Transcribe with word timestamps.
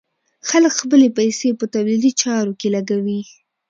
خلک 0.49 0.71
خپلې 0.81 1.07
پيسې 1.17 1.49
په 1.59 1.65
تولیدي 1.73 2.11
چارو 2.21 2.53
کې 2.59 2.67
لګوي. 2.75 3.21